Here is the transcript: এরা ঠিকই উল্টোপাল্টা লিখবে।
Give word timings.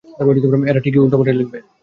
এরা 0.69 0.79
ঠিকই 0.85 1.01
উল্টোপাল্টা 1.03 1.33
লিখবে। 1.33 1.57